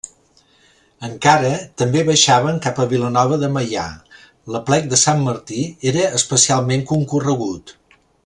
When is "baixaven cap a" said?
2.07-2.87